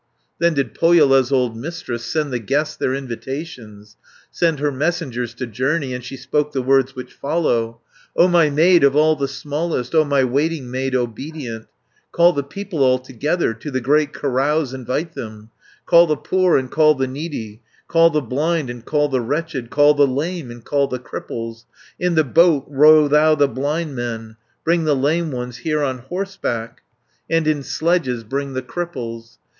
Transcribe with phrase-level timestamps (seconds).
[0.39, 3.97] Then did Pohjola's old Mistress Send the guests their invitations,
[4.31, 7.81] Sent her messengers to journey, And she spoke the words which follow:
[8.17, 11.67] 560 "O my maid, of all the smallest, O my waiting maid obedient,
[12.11, 15.51] Call the people all together, To the great carouse invite them,
[15.85, 19.93] Call the poor, and call the needy, Call the blind, and call the wretched, Call
[19.93, 21.65] the lame, and call the cripples;
[21.99, 26.81] In the boat row thou the blind men; Bring the lame ones here on horseback,
[27.29, 29.37] And in sledges bring the cripples.